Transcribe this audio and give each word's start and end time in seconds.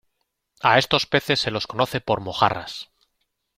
A 0.63 0.79
estos 0.79 1.05
peces 1.05 1.39
se 1.39 1.51
los 1.51 1.67
conoce 1.67 2.01
por 2.01 2.21
mojarras. 2.21 2.89